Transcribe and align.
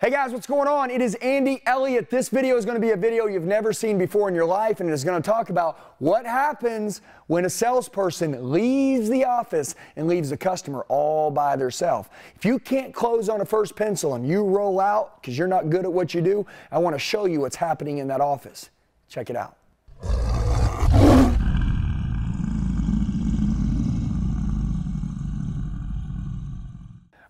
Hey 0.00 0.10
guys, 0.10 0.30
what's 0.30 0.46
going 0.46 0.68
on? 0.68 0.90
It 0.90 1.02
is 1.02 1.16
Andy 1.16 1.60
Elliott. 1.66 2.08
This 2.08 2.28
video 2.28 2.56
is 2.56 2.64
going 2.64 2.76
to 2.76 2.80
be 2.80 2.92
a 2.92 2.96
video 2.96 3.26
you've 3.26 3.42
never 3.42 3.72
seen 3.72 3.98
before 3.98 4.28
in 4.28 4.34
your 4.36 4.44
life, 4.44 4.78
and 4.78 4.88
it 4.88 4.92
is 4.92 5.02
going 5.02 5.20
to 5.20 5.28
talk 5.28 5.50
about 5.50 5.96
what 5.98 6.24
happens 6.24 7.00
when 7.26 7.46
a 7.46 7.50
salesperson 7.50 8.52
leaves 8.52 9.08
the 9.08 9.24
office 9.24 9.74
and 9.96 10.06
leaves 10.06 10.30
the 10.30 10.36
customer 10.36 10.86
all 10.86 11.32
by 11.32 11.56
themselves. 11.56 12.08
If 12.36 12.44
you 12.44 12.60
can't 12.60 12.94
close 12.94 13.28
on 13.28 13.40
a 13.40 13.44
first 13.44 13.74
pencil 13.74 14.14
and 14.14 14.24
you 14.24 14.44
roll 14.44 14.78
out 14.78 15.20
because 15.20 15.36
you're 15.36 15.48
not 15.48 15.68
good 15.68 15.84
at 15.84 15.92
what 15.92 16.14
you 16.14 16.20
do, 16.20 16.46
I 16.70 16.78
want 16.78 16.94
to 16.94 17.00
show 17.00 17.24
you 17.24 17.40
what's 17.40 17.56
happening 17.56 17.98
in 17.98 18.06
that 18.06 18.20
office. 18.20 18.70
Check 19.08 19.30
it 19.30 19.36
out. 19.36 19.57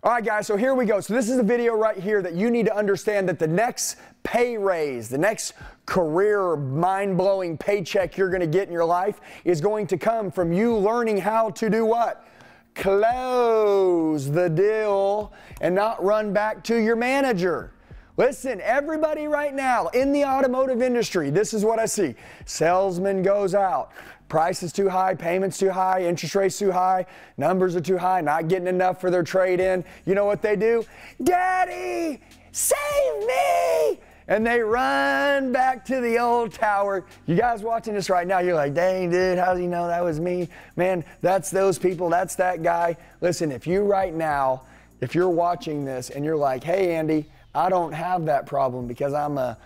All 0.09 0.15
right, 0.15 0.25
guys, 0.25 0.47
so 0.47 0.57
here 0.57 0.73
we 0.73 0.87
go. 0.87 0.99
So, 1.01 1.13
this 1.13 1.29
is 1.29 1.37
a 1.37 1.43
video 1.43 1.75
right 1.75 1.95
here 1.95 2.23
that 2.23 2.33
you 2.33 2.49
need 2.49 2.65
to 2.65 2.75
understand 2.75 3.29
that 3.29 3.37
the 3.37 3.47
next 3.47 3.97
pay 4.23 4.57
raise, 4.57 5.07
the 5.07 5.19
next 5.19 5.53
career 5.85 6.55
mind 6.55 7.15
blowing 7.15 7.55
paycheck 7.55 8.17
you're 8.17 8.31
going 8.31 8.41
to 8.41 8.47
get 8.47 8.67
in 8.67 8.73
your 8.73 8.85
life 8.85 9.21
is 9.45 9.61
going 9.61 9.85
to 9.85 9.99
come 9.99 10.31
from 10.31 10.51
you 10.51 10.75
learning 10.75 11.19
how 11.19 11.51
to 11.51 11.69
do 11.69 11.85
what? 11.85 12.27
Close 12.73 14.31
the 14.31 14.49
deal 14.49 15.31
and 15.61 15.75
not 15.75 16.03
run 16.03 16.33
back 16.33 16.63
to 16.63 16.77
your 16.77 16.95
manager. 16.95 17.71
Listen, 18.17 18.59
everybody 18.61 19.27
right 19.27 19.53
now 19.53 19.89
in 19.89 20.11
the 20.11 20.25
automotive 20.25 20.81
industry, 20.81 21.29
this 21.29 21.53
is 21.53 21.63
what 21.63 21.77
I 21.77 21.85
see. 21.85 22.15
Salesman 22.45 23.21
goes 23.21 23.53
out, 23.53 23.91
price 24.29 24.63
is 24.63 24.71
too 24.71 24.87
high, 24.87 25.15
payments 25.15 25.57
too 25.57 25.71
high, 25.71 26.03
interest 26.03 26.35
rates 26.35 26.57
too 26.57 26.71
high, 26.71 27.05
numbers 27.37 27.75
are 27.75 27.81
too 27.81 27.97
high, 27.97 28.21
not 28.21 28.47
getting 28.47 28.67
enough 28.67 29.01
for 29.01 29.11
their 29.11 29.23
trade 29.23 29.59
in. 29.59 29.83
You 30.05 30.15
know 30.15 30.25
what 30.25 30.41
they 30.41 30.55
do? 30.55 30.85
Daddy, 31.21 32.21
save 32.51 33.27
me! 33.27 33.99
And 34.27 34.45
they 34.45 34.59
run 34.59 35.51
back 35.51 35.83
to 35.85 35.99
the 35.99 36.19
old 36.19 36.53
tower. 36.53 37.03
You 37.25 37.35
guys 37.35 37.63
watching 37.63 37.95
this 37.95 38.11
right 38.11 38.27
now, 38.27 38.39
you're 38.39 38.53
like, 38.53 38.75
dang, 38.75 39.09
dude, 39.09 39.39
how 39.39 39.55
do 39.55 39.61
you 39.61 39.67
know 39.67 39.87
that 39.87 40.03
was 40.03 40.19
me? 40.19 40.47
Man, 40.75 41.03
that's 41.21 41.49
those 41.49 41.79
people, 41.79 42.09
that's 42.09 42.35
that 42.35 42.61
guy. 42.61 42.95
Listen, 43.21 43.51
if 43.51 43.65
you 43.65 43.81
right 43.81 44.13
now, 44.13 44.61
if 45.01 45.15
you're 45.15 45.29
watching 45.29 45.83
this 45.83 46.11
and 46.11 46.23
you're 46.23 46.37
like, 46.37 46.63
hey, 46.63 46.95
Andy, 46.95 47.25
I 47.55 47.69
don't 47.69 47.91
have 47.91 48.25
that 48.25 48.45
problem 48.45 48.85
because 48.85 49.13
I'm 49.13 49.39
a 49.39 49.57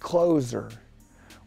closer. 0.00 0.70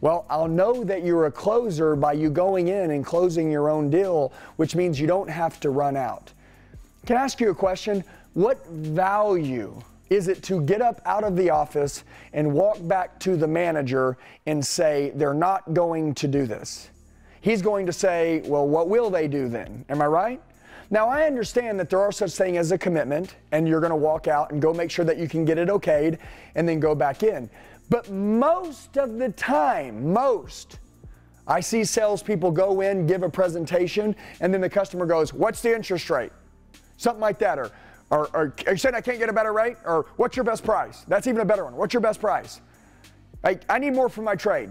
Well, 0.02 0.26
I'll 0.28 0.48
know 0.48 0.82
that 0.82 1.04
you're 1.04 1.26
a 1.26 1.30
closer 1.30 1.94
by 1.94 2.14
you 2.14 2.28
going 2.28 2.66
in 2.66 2.90
and 2.90 3.06
closing 3.06 3.52
your 3.52 3.70
own 3.70 3.88
deal, 3.88 4.32
which 4.56 4.74
means 4.74 4.98
you 4.98 5.06
don't 5.06 5.30
have 5.30 5.60
to 5.60 5.70
run 5.70 5.96
out. 5.96 6.32
Can 7.06 7.16
I 7.16 7.20
ask 7.20 7.40
you 7.40 7.50
a 7.50 7.54
question? 7.54 8.02
What 8.34 8.66
value 8.66 9.80
is 10.10 10.26
it 10.26 10.42
to 10.42 10.60
get 10.62 10.82
up 10.82 11.00
out 11.06 11.22
of 11.22 11.36
the 11.36 11.50
office 11.50 12.02
and 12.32 12.52
walk 12.52 12.78
back 12.88 13.20
to 13.20 13.36
the 13.36 13.46
manager 13.46 14.18
and 14.46 14.66
say, 14.66 15.12
they're 15.14 15.34
not 15.34 15.72
going 15.72 16.14
to 16.16 16.26
do 16.26 16.46
this? 16.46 16.90
He's 17.40 17.62
going 17.62 17.86
to 17.86 17.92
say, 17.92 18.42
well, 18.46 18.66
what 18.66 18.88
will 18.88 19.08
they 19.08 19.28
do 19.28 19.48
then? 19.48 19.84
Am 19.88 20.02
I 20.02 20.06
right? 20.06 20.40
Now, 20.90 21.08
I 21.08 21.26
understand 21.26 21.78
that 21.78 21.88
there 21.88 22.00
are 22.00 22.12
such 22.12 22.32
thing 22.32 22.56
as 22.56 22.72
a 22.72 22.76
commitment, 22.76 23.36
and 23.52 23.68
you're 23.68 23.80
going 23.80 23.90
to 23.90 23.96
walk 23.96 24.26
out 24.26 24.50
and 24.50 24.60
go 24.60 24.74
make 24.74 24.90
sure 24.90 25.04
that 25.04 25.16
you 25.16 25.28
can 25.28 25.44
get 25.44 25.58
it 25.58 25.68
okayed 25.68 26.18
and 26.56 26.68
then 26.68 26.80
go 26.80 26.94
back 26.94 27.22
in. 27.22 27.48
But 27.88 28.10
most 28.10 28.96
of 28.96 29.18
the 29.18 29.30
time, 29.30 30.12
most, 30.12 30.78
I 31.46 31.60
see 31.60 31.84
salespeople 31.84 32.50
go 32.52 32.80
in, 32.80 33.06
give 33.06 33.22
a 33.22 33.28
presentation, 33.28 34.14
and 34.40 34.52
then 34.52 34.60
the 34.60 34.70
customer 34.70 35.06
goes, 35.06 35.32
What's 35.32 35.60
the 35.60 35.74
interest 35.74 36.08
rate? 36.08 36.32
Something 36.96 37.20
like 37.20 37.38
that. 37.40 37.58
Or, 37.58 37.70
or, 38.10 38.28
or 38.34 38.54
are 38.66 38.72
you 38.72 38.76
saying 38.76 38.94
I 38.94 39.00
can't 39.00 39.18
get 39.18 39.28
a 39.28 39.32
better 39.32 39.52
rate? 39.52 39.76
Or 39.84 40.06
what's 40.16 40.36
your 40.36 40.44
best 40.44 40.64
price? 40.64 41.04
That's 41.08 41.26
even 41.26 41.40
a 41.40 41.44
better 41.44 41.64
one. 41.64 41.74
What's 41.74 41.94
your 41.94 42.00
best 42.00 42.20
price? 42.20 42.60
I, 43.42 43.58
I 43.68 43.78
need 43.78 43.94
more 43.94 44.08
for 44.08 44.22
my 44.22 44.36
trade. 44.36 44.70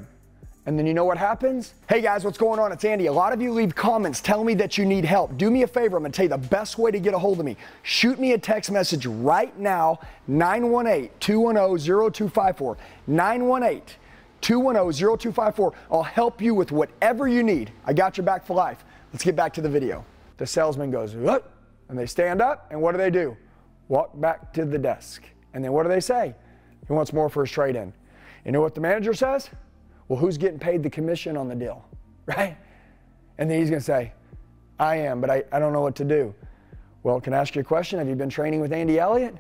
And 0.68 0.78
then 0.78 0.86
you 0.86 0.94
know 0.94 1.06
what 1.06 1.18
happens? 1.18 1.74
Hey 1.90 2.02
guys, 2.02 2.24
what's 2.24 2.38
going 2.38 2.60
on? 2.60 2.72
It's 2.72 2.86
Andy. 2.86 3.08
A 3.08 3.14
lot 3.14 3.34
of 3.34 3.42
you 3.42 3.52
leave 3.52 3.74
comments 3.74 4.22
telling 4.22 4.46
me 4.46 4.54
that 4.56 4.78
you 4.78 4.86
need 4.86 5.04
help. 5.04 5.36
Do 5.36 5.50
me 5.50 5.64
a 5.64 5.68
favor. 5.68 5.98
I'm 5.98 6.04
going 6.04 6.12
to 6.12 6.16
tell 6.16 6.26
you 6.26 6.30
the 6.30 6.38
best 6.38 6.78
way 6.78 6.92
to 6.92 7.00
get 7.00 7.16
a 7.16 7.20
hold 7.20 7.40
of 7.40 7.46
me. 7.46 7.58
Shoot 7.82 8.20
me 8.20 8.34
a 8.34 8.38
text 8.38 8.70
message 8.70 9.08
right 9.08 9.58
now 9.58 10.00
918 10.28 11.10
210 11.20 12.12
0254. 12.14 12.78
918 13.08 13.82
210 14.42 15.18
0254. 15.18 15.74
I'll 15.90 16.04
help 16.04 16.40
you 16.40 16.54
with 16.54 16.72
whatever 16.72 17.28
you 17.28 17.42
need. 17.42 17.72
I 17.86 17.94
got 17.94 18.18
your 18.18 18.26
back 18.26 18.46
for 18.46 18.56
life. 18.56 18.86
Let's 19.12 19.24
get 19.24 19.36
back 19.36 19.54
to 19.56 19.62
the 19.62 19.70
video. 19.70 20.06
The 20.38 20.46
salesman 20.46 20.92
goes, 20.92 21.16
what? 21.16 21.52
And 21.90 21.98
they 21.98 22.06
stand 22.06 22.40
up, 22.40 22.68
and 22.70 22.80
what 22.80 22.92
do 22.92 23.00
they 23.00 23.10
do? 23.10 23.36
Walk 23.88 24.12
back 24.22 24.54
to 24.54 24.64
the 24.64 24.78
desk. 24.78 25.24
And 25.56 25.64
then 25.64 25.74
what 25.74 25.84
do 25.84 25.90
they 25.90 26.00
say? 26.00 26.36
He 26.88 26.94
wants 26.94 27.14
more 27.14 27.30
for 27.30 27.44
his 27.44 27.52
trade 27.52 27.76
in. 27.76 27.92
You 28.46 28.52
know 28.52 28.62
what 28.62 28.76
the 28.76 28.82
manager 28.82 29.14
says? 29.16 29.50
Well, 30.12 30.20
who's 30.20 30.38
getting 30.38 30.60
paid 30.60 30.84
the 30.84 30.90
commission 30.90 31.38
on 31.38 31.48
the 31.48 31.56
deal, 31.56 31.86
right? 32.26 32.58
And 33.38 33.50
then 33.50 33.62
he's 33.62 33.70
going 33.70 33.80
to 33.80 33.86
say, 33.86 34.12
I 34.78 34.98
am, 34.98 35.22
but 35.22 35.30
I, 35.30 35.42
I 35.54 35.58
don't 35.58 35.72
know 35.72 35.80
what 35.80 35.96
to 35.96 36.04
do. 36.04 36.36
Well, 37.04 37.22
can 37.22 37.34
I 37.34 37.38
ask 37.38 37.56
you 37.56 37.62
a 37.62 37.64
question? 37.64 37.98
Have 37.98 38.10
you 38.10 38.16
been 38.16 38.30
training 38.30 38.60
with 38.60 38.74
Andy 38.74 39.00
Elliott? 39.00 39.38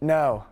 No. 0.00 0.46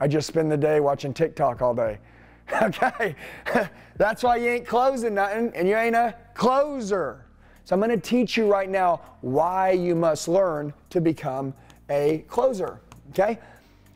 I 0.00 0.06
just 0.06 0.28
spend 0.28 0.52
the 0.52 0.56
day 0.58 0.80
watching 0.80 1.14
TikTok 1.14 1.62
all 1.62 1.74
day. 1.74 1.98
Okay. 2.62 3.16
That's 3.96 4.22
why 4.22 4.36
you 4.36 4.50
ain't 4.50 4.66
closing 4.66 5.14
nothing 5.14 5.50
and 5.54 5.66
you 5.66 5.74
ain't 5.74 5.96
a 5.96 6.14
closer. 6.34 7.24
So 7.64 7.74
I'm 7.74 7.80
going 7.80 7.88
to 7.88 7.96
teach 7.96 8.36
you 8.36 8.52
right 8.52 8.68
now 8.68 9.00
why 9.22 9.70
you 9.70 9.94
must 9.94 10.28
learn 10.28 10.74
to 10.90 11.00
become 11.00 11.54
a 11.88 12.22
closer. 12.28 12.80
Okay? 13.12 13.38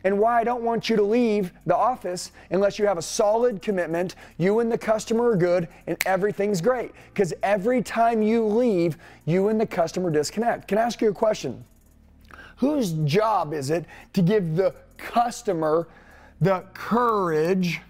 And 0.03 0.17
why 0.17 0.39
I 0.39 0.43
don't 0.43 0.63
want 0.63 0.89
you 0.89 0.95
to 0.95 1.03
leave 1.03 1.51
the 1.65 1.75
office 1.75 2.31
unless 2.51 2.79
you 2.79 2.85
have 2.85 2.97
a 2.97 3.01
solid 3.01 3.61
commitment, 3.61 4.15
you 4.37 4.59
and 4.59 4.71
the 4.71 4.77
customer 4.77 5.31
are 5.31 5.35
good, 5.35 5.67
and 5.87 5.97
everything's 6.05 6.61
great. 6.61 6.91
Because 7.13 7.33
every 7.43 7.81
time 7.81 8.21
you 8.21 8.45
leave, 8.45 8.97
you 9.25 9.49
and 9.49 9.59
the 9.59 9.65
customer 9.65 10.09
disconnect. 10.09 10.67
Can 10.67 10.77
I 10.77 10.81
ask 10.81 11.01
you 11.01 11.09
a 11.09 11.13
question? 11.13 11.63
Whose 12.57 12.91
job 13.05 13.53
is 13.53 13.69
it 13.69 13.85
to 14.13 14.21
give 14.21 14.55
the 14.55 14.73
customer 14.97 15.87
the 16.41 16.63
courage 16.73 17.81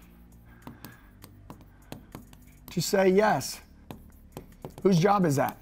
to 2.70 2.80
say 2.80 3.08
yes? 3.08 3.60
Whose 4.82 4.98
job 4.98 5.26
is 5.26 5.36
that? 5.36 5.56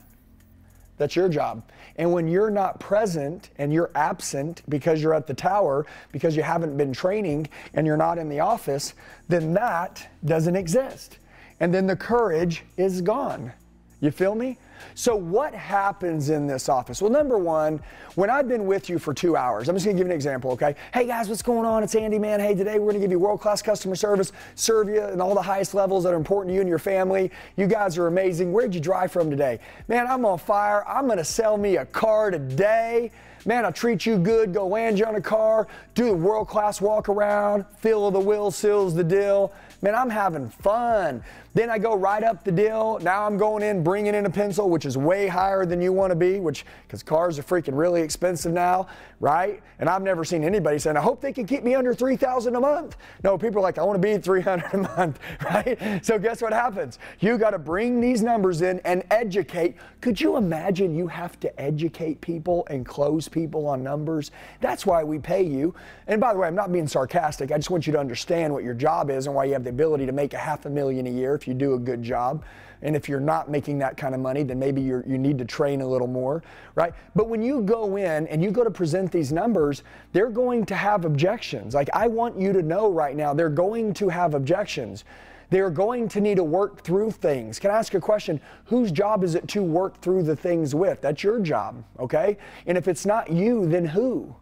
That's 0.98 1.16
your 1.16 1.28
job. 1.28 1.62
And 1.96 2.12
when 2.12 2.28
you're 2.28 2.50
not 2.50 2.78
present 2.80 3.50
and 3.56 3.72
you're 3.72 3.90
absent 3.94 4.62
because 4.68 5.02
you're 5.02 5.14
at 5.14 5.26
the 5.26 5.34
tower, 5.34 5.86
because 6.12 6.36
you 6.36 6.42
haven't 6.42 6.76
been 6.76 6.92
training 6.92 7.48
and 7.74 7.86
you're 7.86 7.96
not 7.96 8.18
in 8.18 8.28
the 8.28 8.40
office, 8.40 8.94
then 9.28 9.54
that 9.54 10.06
doesn't 10.24 10.56
exist. 10.56 11.18
And 11.60 11.72
then 11.72 11.86
the 11.86 11.96
courage 11.96 12.64
is 12.76 13.00
gone. 13.00 13.52
You 14.00 14.10
feel 14.10 14.34
me? 14.34 14.58
So, 14.94 15.14
what 15.16 15.54
happens 15.54 16.30
in 16.30 16.46
this 16.46 16.68
office? 16.68 17.00
Well, 17.00 17.10
number 17.10 17.38
one, 17.38 17.80
when 18.14 18.30
I've 18.30 18.48
been 18.48 18.66
with 18.66 18.88
you 18.88 18.98
for 18.98 19.14
two 19.14 19.36
hours, 19.36 19.68
I'm 19.68 19.76
just 19.76 19.86
gonna 19.86 19.96
give 19.96 20.06
you 20.06 20.12
an 20.12 20.16
example, 20.16 20.50
okay? 20.52 20.74
Hey 20.92 21.06
guys, 21.06 21.28
what's 21.28 21.42
going 21.42 21.66
on? 21.66 21.82
It's 21.82 21.94
Andy, 21.94 22.18
man. 22.18 22.40
Hey, 22.40 22.54
today 22.54 22.78
we're 22.78 22.92
gonna 22.92 23.00
give 23.00 23.10
you 23.10 23.18
world 23.18 23.40
class 23.40 23.62
customer 23.62 23.94
service, 23.94 24.32
serve 24.54 24.88
you 24.88 25.04
in 25.04 25.20
all 25.20 25.34
the 25.34 25.42
highest 25.42 25.74
levels 25.74 26.04
that 26.04 26.12
are 26.12 26.16
important 26.16 26.50
to 26.50 26.54
you 26.54 26.60
and 26.60 26.68
your 26.68 26.78
family. 26.78 27.30
You 27.56 27.66
guys 27.66 27.98
are 27.98 28.06
amazing. 28.06 28.52
Where'd 28.52 28.74
you 28.74 28.80
drive 28.80 29.12
from 29.12 29.30
today? 29.30 29.60
Man, 29.88 30.06
I'm 30.06 30.24
on 30.24 30.38
fire. 30.38 30.86
I'm 30.86 31.06
gonna 31.08 31.24
sell 31.24 31.56
me 31.56 31.76
a 31.76 31.86
car 31.86 32.30
today. 32.30 33.10
Man, 33.44 33.64
I'll 33.64 33.72
treat 33.72 34.04
you 34.04 34.18
good, 34.18 34.52
go 34.52 34.66
land 34.66 34.98
you 34.98 35.06
on 35.06 35.14
a 35.14 35.20
car, 35.20 35.68
do 35.94 36.06
the 36.06 36.14
world 36.14 36.48
class 36.48 36.80
walk 36.80 37.08
around, 37.08 37.64
feel 37.78 38.10
the 38.10 38.20
wheel, 38.20 38.50
seals 38.50 38.94
the 38.94 39.04
deal. 39.04 39.52
Man, 39.80 39.94
I'm 39.94 40.10
having 40.10 40.48
fun. 40.48 41.22
Then 41.54 41.70
I 41.70 41.78
go 41.78 41.94
right 41.96 42.22
up 42.22 42.42
the 42.42 42.50
deal. 42.50 42.98
Now 43.00 43.24
I'm 43.24 43.36
going 43.36 43.62
in, 43.62 43.84
bringing 43.84 44.14
in 44.14 44.26
a 44.26 44.30
pencil, 44.30 44.68
which 44.68 44.84
is 44.84 44.96
way 44.96 45.28
higher 45.28 45.64
than 45.64 45.80
you 45.80 45.92
want 45.92 46.10
to 46.10 46.16
be, 46.16 46.40
which, 46.40 46.64
because 46.86 47.02
cars 47.02 47.38
are 47.38 47.44
freaking 47.44 47.76
really 47.78 48.02
expensive 48.02 48.52
now, 48.52 48.88
right? 49.20 49.62
And 49.78 49.88
I've 49.88 50.02
never 50.02 50.24
seen 50.24 50.42
anybody 50.42 50.78
saying, 50.80 50.96
I 50.96 51.00
hope 51.00 51.20
they 51.20 51.32
can 51.32 51.46
keep 51.46 51.62
me 51.62 51.76
under 51.76 51.94
3000 51.94 52.56
a 52.56 52.60
month. 52.60 52.96
No, 53.22 53.38
people 53.38 53.58
are 53.58 53.62
like, 53.62 53.78
I 53.78 53.84
want 53.84 54.00
to 54.00 54.06
be 54.06 54.18
300 54.18 54.74
a 54.74 54.78
month, 54.78 55.20
right? 55.44 56.04
So 56.04 56.18
guess 56.18 56.42
what 56.42 56.52
happens? 56.52 56.98
You 57.20 57.38
got 57.38 57.50
to 57.50 57.58
bring 57.58 58.00
these 58.00 58.20
numbers 58.20 58.62
in 58.62 58.80
and 58.80 59.04
educate. 59.12 59.76
Could 60.00 60.20
you 60.20 60.36
imagine 60.36 60.94
you 60.94 61.06
have 61.06 61.38
to 61.40 61.60
educate 61.60 62.20
people 62.20 62.66
and 62.68 62.84
close 62.84 63.28
people 63.28 63.66
on 63.66 63.82
numbers? 63.84 64.32
That's 64.60 64.86
why 64.86 65.04
we 65.04 65.20
pay 65.20 65.42
you. 65.42 65.74
And 66.08 66.20
by 66.20 66.32
the 66.32 66.40
way, 66.40 66.48
I'm 66.48 66.54
not 66.56 66.72
being 66.72 66.88
sarcastic. 66.88 67.52
I 67.52 67.56
just 67.56 67.70
want 67.70 67.86
you 67.86 67.92
to 67.92 68.00
understand 68.00 68.52
what 68.52 68.64
your 68.64 68.74
job 68.74 69.10
is 69.10 69.26
and 69.26 69.34
why 69.34 69.44
you 69.44 69.52
have 69.52 69.67
the 69.68 69.74
ability 69.74 70.06
to 70.06 70.12
make 70.12 70.32
a 70.32 70.38
half 70.38 70.64
a 70.64 70.70
million 70.70 71.06
a 71.06 71.10
year 71.10 71.34
if 71.34 71.46
you 71.46 71.54
do 71.54 71.74
a 71.74 71.78
good 71.78 72.02
job. 72.02 72.42
And 72.80 72.94
if 72.96 73.08
you're 73.08 73.20
not 73.20 73.50
making 73.50 73.78
that 73.78 73.96
kind 73.96 74.14
of 74.14 74.20
money, 74.20 74.44
then 74.44 74.58
maybe 74.58 74.80
you 74.80 75.02
you 75.06 75.18
need 75.18 75.36
to 75.38 75.44
train 75.44 75.80
a 75.80 75.86
little 75.86 76.06
more, 76.06 76.42
right? 76.76 76.94
But 77.14 77.28
when 77.28 77.42
you 77.42 77.62
go 77.62 77.96
in 77.96 78.28
and 78.28 78.42
you 78.42 78.50
go 78.50 78.62
to 78.62 78.70
present 78.70 79.10
these 79.10 79.32
numbers, 79.32 79.82
they're 80.12 80.30
going 80.30 80.64
to 80.66 80.76
have 80.76 81.04
objections. 81.04 81.74
Like 81.74 81.90
I 81.92 82.06
want 82.06 82.38
you 82.38 82.52
to 82.52 82.62
know 82.62 82.90
right 82.90 83.16
now, 83.16 83.34
they're 83.34 83.48
going 83.48 83.94
to 83.94 84.08
have 84.08 84.34
objections. 84.34 85.04
They're 85.50 85.70
going 85.70 86.08
to 86.10 86.20
need 86.20 86.36
to 86.36 86.44
work 86.44 86.82
through 86.82 87.10
things. 87.10 87.58
Can 87.58 87.70
I 87.70 87.78
ask 87.78 87.94
a 87.94 88.00
question? 88.00 88.40
Whose 88.66 88.92
job 88.92 89.24
is 89.24 89.34
it 89.34 89.48
to 89.48 89.62
work 89.62 90.00
through 90.00 90.22
the 90.22 90.36
things 90.36 90.74
with? 90.74 91.00
That's 91.00 91.22
your 91.22 91.40
job, 91.40 91.82
okay? 91.98 92.36
And 92.66 92.78
if 92.78 92.86
it's 92.86 93.06
not 93.06 93.30
you, 93.30 93.66
then 93.66 93.86
who? 93.86 94.36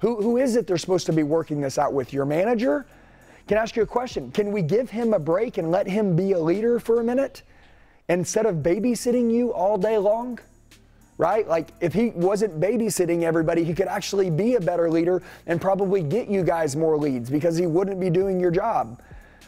Who, 0.00 0.22
who 0.22 0.36
is 0.36 0.56
it 0.56 0.66
they're 0.66 0.76
supposed 0.76 1.06
to 1.06 1.12
be 1.12 1.22
working 1.22 1.60
this 1.62 1.78
out 1.78 1.94
with? 1.94 2.12
Your 2.12 2.26
manager? 2.26 2.86
Can 3.46 3.58
I 3.58 3.62
ask 3.62 3.76
you 3.76 3.82
a 3.84 3.86
question? 3.86 4.32
Can 4.32 4.50
we 4.50 4.60
give 4.60 4.90
him 4.90 5.14
a 5.14 5.18
break 5.20 5.56
and 5.56 5.70
let 5.70 5.86
him 5.86 6.16
be 6.16 6.32
a 6.32 6.38
leader 6.38 6.80
for 6.80 7.00
a 7.00 7.04
minute 7.04 7.42
instead 8.08 8.44
of 8.44 8.56
babysitting 8.56 9.32
you 9.32 9.52
all 9.52 9.78
day 9.78 9.98
long? 9.98 10.40
Right? 11.16 11.46
Like 11.46 11.68
if 11.80 11.94
he 11.94 12.10
wasn't 12.10 12.60
babysitting 12.60 13.22
everybody, 13.22 13.62
he 13.62 13.72
could 13.72 13.86
actually 13.86 14.30
be 14.30 14.56
a 14.56 14.60
better 14.60 14.90
leader 14.90 15.22
and 15.46 15.60
probably 15.60 16.02
get 16.02 16.28
you 16.28 16.42
guys 16.42 16.74
more 16.74 16.98
leads 16.98 17.30
because 17.30 17.56
he 17.56 17.66
wouldn't 17.66 18.00
be 18.00 18.10
doing 18.10 18.40
your 18.40 18.50
job. 18.50 19.00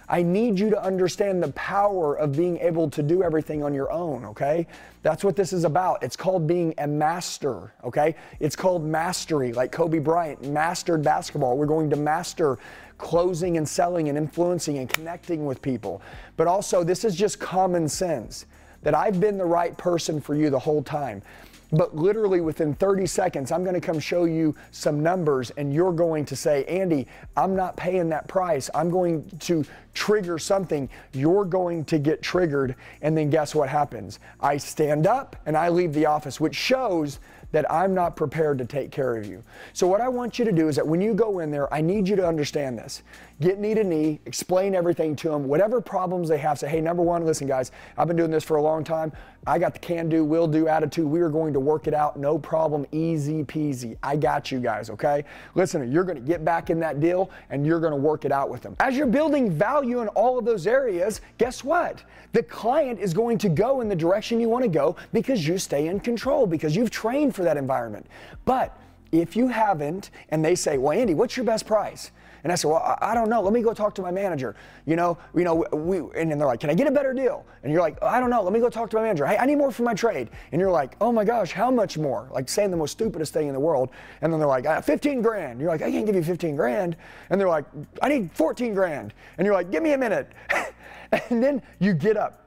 I 0.08 0.22
need 0.22 0.58
you 0.58 0.70
to 0.70 0.82
understand 0.82 1.42
the 1.42 1.52
power 1.52 2.16
of 2.16 2.32
being 2.32 2.58
able 2.58 2.88
to 2.90 3.02
do 3.02 3.22
everything 3.22 3.62
on 3.62 3.74
your 3.74 3.92
own, 3.92 4.24
okay? 4.24 4.66
That's 5.02 5.22
what 5.22 5.36
this 5.36 5.52
is 5.52 5.64
about. 5.64 6.02
It's 6.02 6.16
called 6.16 6.46
being 6.46 6.74
a 6.78 6.86
master, 6.86 7.74
okay? 7.84 8.14
It's 8.40 8.56
called 8.56 8.84
mastery, 8.84 9.52
like 9.52 9.70
Kobe 9.70 9.98
Bryant 9.98 10.42
mastered 10.44 11.02
basketball. 11.02 11.58
We're 11.58 11.66
going 11.66 11.90
to 11.90 11.96
master 11.96 12.58
closing 12.96 13.56
and 13.56 13.68
selling 13.68 14.08
and 14.08 14.16
influencing 14.16 14.78
and 14.78 14.88
connecting 14.88 15.44
with 15.44 15.60
people. 15.62 16.02
But 16.36 16.46
also, 16.46 16.82
this 16.82 17.04
is 17.04 17.14
just 17.14 17.38
common 17.38 17.88
sense 17.88 18.46
that 18.82 18.94
I've 18.94 19.20
been 19.20 19.38
the 19.38 19.44
right 19.44 19.76
person 19.76 20.20
for 20.20 20.34
you 20.34 20.50
the 20.50 20.58
whole 20.58 20.82
time. 20.82 21.22
But 21.70 21.94
literally 21.94 22.40
within 22.40 22.74
30 22.74 23.06
seconds, 23.06 23.52
I'm 23.52 23.62
going 23.62 23.74
to 23.74 23.80
come 23.80 23.98
show 23.98 24.24
you 24.24 24.54
some 24.70 25.02
numbers, 25.02 25.50
and 25.50 25.72
you're 25.72 25.92
going 25.92 26.24
to 26.26 26.36
say, 26.36 26.64
Andy, 26.64 27.06
I'm 27.36 27.54
not 27.54 27.76
paying 27.76 28.08
that 28.08 28.26
price. 28.26 28.70
I'm 28.74 28.90
going 28.90 29.28
to 29.40 29.64
trigger 29.92 30.38
something. 30.38 30.88
You're 31.12 31.44
going 31.44 31.84
to 31.86 31.98
get 31.98 32.22
triggered. 32.22 32.74
And 33.02 33.16
then 33.16 33.28
guess 33.28 33.54
what 33.54 33.68
happens? 33.68 34.18
I 34.40 34.56
stand 34.56 35.06
up 35.06 35.36
and 35.44 35.56
I 35.56 35.68
leave 35.68 35.92
the 35.92 36.06
office, 36.06 36.40
which 36.40 36.56
shows 36.56 37.18
that 37.52 37.70
I'm 37.70 37.94
not 37.94 38.16
prepared 38.16 38.58
to 38.58 38.64
take 38.64 38.90
care 38.90 39.16
of 39.16 39.26
you. 39.26 39.42
So, 39.72 39.86
what 39.86 40.00
I 40.00 40.08
want 40.08 40.38
you 40.38 40.44
to 40.44 40.52
do 40.52 40.68
is 40.68 40.76
that 40.76 40.86
when 40.86 41.00
you 41.00 41.14
go 41.14 41.38
in 41.38 41.50
there, 41.50 41.72
I 41.72 41.80
need 41.80 42.06
you 42.06 42.16
to 42.16 42.26
understand 42.26 42.78
this. 42.78 43.02
Get 43.40 43.60
knee 43.60 43.74
to 43.74 43.84
knee, 43.84 44.18
explain 44.26 44.74
everything 44.74 45.14
to 45.16 45.28
them, 45.28 45.46
whatever 45.46 45.80
problems 45.80 46.28
they 46.28 46.38
have. 46.38 46.58
Say, 46.58 46.68
hey, 46.68 46.80
number 46.80 47.04
one, 47.04 47.24
listen, 47.24 47.46
guys, 47.46 47.70
I've 47.96 48.08
been 48.08 48.16
doing 48.16 48.32
this 48.32 48.42
for 48.42 48.56
a 48.56 48.62
long 48.62 48.82
time. 48.82 49.12
I 49.46 49.60
got 49.60 49.74
the 49.74 49.78
can 49.78 50.08
do, 50.08 50.24
will 50.24 50.48
do 50.48 50.66
attitude. 50.66 51.06
We 51.06 51.20
are 51.20 51.28
going 51.28 51.52
to 51.52 51.60
work 51.60 51.86
it 51.86 51.94
out, 51.94 52.18
no 52.18 52.36
problem, 52.36 52.84
easy 52.90 53.44
peasy. 53.44 53.96
I 54.02 54.16
got 54.16 54.50
you 54.50 54.58
guys, 54.58 54.90
okay? 54.90 55.24
Listen, 55.54 55.90
you're 55.92 56.02
going 56.02 56.16
to 56.16 56.26
get 56.26 56.44
back 56.44 56.68
in 56.68 56.80
that 56.80 56.98
deal 56.98 57.30
and 57.50 57.64
you're 57.64 57.78
going 57.78 57.92
to 57.92 57.96
work 57.96 58.24
it 58.24 58.32
out 58.32 58.50
with 58.50 58.60
them. 58.60 58.74
As 58.80 58.96
you're 58.96 59.06
building 59.06 59.52
value 59.52 60.00
in 60.00 60.08
all 60.08 60.36
of 60.36 60.44
those 60.44 60.66
areas, 60.66 61.20
guess 61.38 61.62
what? 61.62 62.02
The 62.32 62.42
client 62.42 62.98
is 62.98 63.14
going 63.14 63.38
to 63.38 63.48
go 63.48 63.82
in 63.82 63.88
the 63.88 63.96
direction 63.96 64.40
you 64.40 64.48
want 64.48 64.64
to 64.64 64.68
go 64.68 64.96
because 65.12 65.46
you 65.46 65.58
stay 65.58 65.86
in 65.86 66.00
control, 66.00 66.44
because 66.44 66.74
you've 66.74 66.90
trained 66.90 67.36
for 67.36 67.44
that 67.44 67.56
environment. 67.56 68.06
But 68.44 68.76
if 69.12 69.36
you 69.36 69.46
haven't, 69.46 70.10
and 70.30 70.44
they 70.44 70.56
say, 70.56 70.76
well, 70.76 70.98
Andy, 70.98 71.14
what's 71.14 71.36
your 71.36 71.46
best 71.46 71.66
price? 71.66 72.10
And 72.48 72.52
I 72.54 72.54
said, 72.54 72.68
well, 72.68 72.78
I, 72.78 73.10
I, 73.10 73.14
don't 73.14 73.28
know. 73.28 73.42
Let 73.42 73.52
me 73.52 73.60
go 73.60 73.74
talk 73.74 73.94
to 73.96 74.00
my 74.00 74.10
manager. 74.10 74.56
You 74.86 74.96
know, 74.96 75.18
you 75.36 75.44
know, 75.44 75.66
we, 75.70 75.98
and 76.18 76.30
then 76.30 76.38
they're 76.38 76.46
like, 76.46 76.60
can 76.60 76.70
I 76.70 76.74
get 76.74 76.86
a 76.86 76.90
better 76.90 77.12
deal? 77.12 77.44
And 77.62 77.70
you're 77.70 77.82
like, 77.82 78.02
I 78.02 78.20
don't 78.20 78.30
know. 78.30 78.42
Let 78.42 78.54
me 78.54 78.58
go 78.58 78.70
talk 78.70 78.88
to 78.88 78.96
my 78.96 79.02
manager. 79.02 79.26
Hey, 79.26 79.36
I 79.36 79.44
need 79.44 79.56
more 79.56 79.70
for 79.70 79.82
my 79.82 79.92
trade. 79.92 80.30
And 80.50 80.58
you're 80.58 80.70
like, 80.70 80.96
oh 81.02 81.12
my 81.12 81.26
gosh, 81.26 81.52
how 81.52 81.70
much 81.70 81.98
more? 81.98 82.26
Like 82.32 82.48
saying 82.48 82.70
the 82.70 82.76
most 82.78 82.92
stupidest 82.92 83.34
thing 83.34 83.48
in 83.48 83.52
the 83.52 83.60
world. 83.60 83.90
And 84.22 84.32
then 84.32 84.40
they're 84.40 84.48
like, 84.48 84.64
uh, 84.64 84.80
15 84.80 85.20
grand. 85.20 85.60
You're 85.60 85.68
like, 85.68 85.82
I 85.82 85.90
can't 85.90 86.06
give 86.06 86.14
you 86.14 86.22
15 86.22 86.56
grand. 86.56 86.96
And 87.28 87.38
they're 87.38 87.50
like, 87.50 87.66
I 88.00 88.08
need 88.08 88.32
14 88.32 88.72
grand. 88.72 89.12
And 89.36 89.44
you're 89.44 89.54
like, 89.54 89.70
give 89.70 89.82
me 89.82 89.92
a 89.92 89.98
minute. 89.98 90.32
and 91.28 91.44
then 91.44 91.60
you 91.80 91.92
get 91.92 92.16
up. 92.16 92.46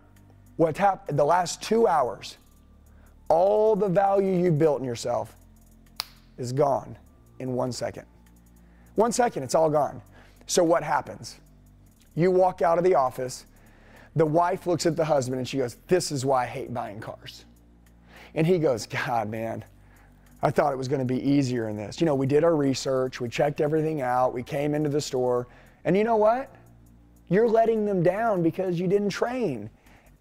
What's 0.58 0.80
happened 0.80 1.20
the 1.20 1.26
last 1.26 1.62
two 1.62 1.88
hours, 1.88 2.38
all 3.30 3.76
the 3.76 3.88
value 3.88 4.34
you 4.34 4.52
built 4.52 4.80
in 4.80 4.86
yourself 4.86 5.36
is 6.40 6.52
gone 6.52 6.98
in 7.38 7.54
one 7.54 7.72
second. 7.72 8.08
One 8.96 9.12
second, 9.12 9.44
it's 9.44 9.56
all 9.56 9.70
gone. 9.70 10.02
So 10.48 10.64
what 10.64 10.84
happens? 10.84 11.40
You 12.16 12.32
walk 12.32 12.62
out 12.62 12.78
of 12.78 12.84
the 12.84 12.96
office, 12.96 13.46
the 14.16 14.26
wife 14.26 14.68
looks 14.68 14.86
at 14.86 14.98
the 14.98 15.06
husband 15.06 15.40
and 15.40 15.48
she 15.48 15.58
goes, 15.58 15.78
This 15.88 16.12
is 16.12 16.26
why 16.26 16.44
I 16.44 16.48
hate 16.48 16.74
buying 16.74 17.00
cars. 17.00 17.46
And 18.36 18.46
he 18.46 18.60
goes, 18.60 18.86
God, 18.86 19.30
man, 19.30 19.64
I 20.42 20.52
thought 20.52 20.74
it 20.74 20.78
was 20.78 20.88
going 20.88 21.00
to 21.00 21.14
be 21.14 21.22
easier 21.22 21.70
in 21.70 21.78
this. 21.78 22.02
You 22.02 22.06
know, 22.06 22.16
we 22.16 22.26
did 22.26 22.44
our 22.44 22.56
research, 22.56 23.22
we 23.22 23.30
checked 23.30 23.62
everything 23.62 24.02
out, 24.02 24.34
we 24.34 24.44
came 24.44 24.74
into 24.74 24.90
the 24.90 25.02
store, 25.02 25.48
and 25.86 25.96
you 25.96 26.04
know 26.04 26.16
what? 26.16 26.54
You're 27.30 27.48
letting 27.48 27.86
them 27.86 28.04
down 28.04 28.44
because 28.44 28.80
you 28.80 28.88
didn't 28.88 29.10
train 29.10 29.70